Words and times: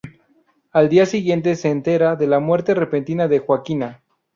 Al 0.71 0.89
día 0.89 1.05
siguiente 1.05 1.55
se 1.55 1.69
entera 1.69 2.15
de 2.15 2.25
la 2.25 2.39
muerte 2.39 2.73
repentina 2.73 3.27
de 3.27 3.37
Joaquina. 3.37 4.01